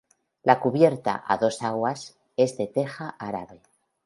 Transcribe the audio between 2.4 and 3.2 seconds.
de teja